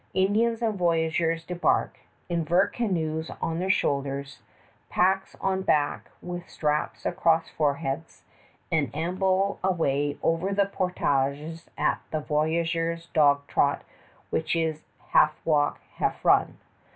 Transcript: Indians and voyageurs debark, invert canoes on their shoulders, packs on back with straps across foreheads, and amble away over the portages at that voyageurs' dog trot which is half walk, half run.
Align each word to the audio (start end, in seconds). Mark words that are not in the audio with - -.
Indians 0.15 0.63
and 0.63 0.79
voyageurs 0.79 1.45
debark, 1.45 1.99
invert 2.27 2.73
canoes 2.73 3.29
on 3.39 3.59
their 3.59 3.69
shoulders, 3.69 4.39
packs 4.89 5.35
on 5.39 5.61
back 5.61 6.09
with 6.23 6.49
straps 6.49 7.05
across 7.05 7.49
foreheads, 7.51 8.23
and 8.71 8.89
amble 8.95 9.59
away 9.63 10.17
over 10.23 10.55
the 10.55 10.65
portages 10.65 11.69
at 11.77 12.01
that 12.09 12.25
voyageurs' 12.27 13.09
dog 13.13 13.45
trot 13.45 13.83
which 14.31 14.55
is 14.55 14.81
half 15.09 15.35
walk, 15.45 15.79
half 15.97 16.25
run. 16.25 16.57